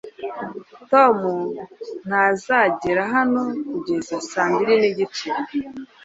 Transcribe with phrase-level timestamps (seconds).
[0.89, 1.17] tom
[2.07, 5.27] ntazagera hano kugeza saa mbiri n'igice